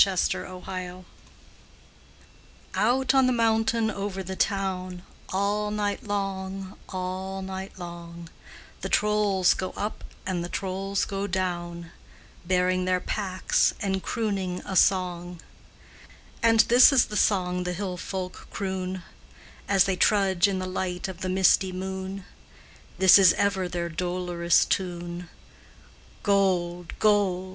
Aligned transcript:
CORNISH 0.00 0.32
LULLABY 0.32 1.04
Out 2.76 3.14
on 3.16 3.26
the 3.26 3.32
mountain 3.32 3.90
over 3.90 4.22
the 4.22 4.36
town, 4.36 5.02
All 5.32 5.72
night 5.72 6.04
long, 6.04 6.78
all 6.88 7.42
night 7.42 7.80
long, 7.80 8.28
The 8.82 8.88
trolls 8.88 9.54
go 9.54 9.70
up 9.72 10.04
and 10.24 10.44
the 10.44 10.48
trolls 10.48 11.04
go 11.04 11.26
down, 11.26 11.90
Bearing 12.44 12.84
their 12.84 13.00
packs 13.00 13.74
and 13.82 14.00
crooning 14.00 14.62
a 14.64 14.76
song; 14.76 15.40
And 16.44 16.60
this 16.70 16.92
is 16.92 17.06
the 17.06 17.16
song 17.16 17.64
the 17.64 17.72
hill 17.72 17.96
folk 17.96 18.46
croon, 18.52 19.02
As 19.68 19.82
they 19.82 19.96
trudge 19.96 20.46
in 20.46 20.60
the 20.60 20.66
light 20.68 21.08
of 21.08 21.22
the 21.22 21.28
misty 21.28 21.72
moon, 21.72 22.24
This 22.98 23.18
is 23.18 23.32
ever 23.32 23.66
their 23.68 23.88
dolorous 23.88 24.64
tune: 24.64 25.28
"Gold, 26.22 26.96
gold! 27.00 27.48